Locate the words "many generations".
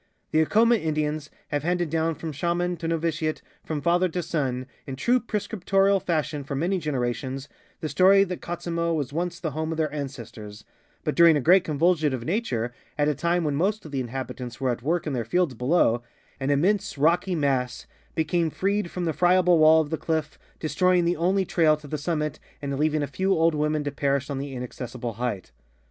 6.55-7.47